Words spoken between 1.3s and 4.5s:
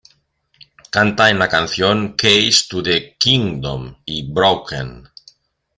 la canción "Keys to the Kingdom" y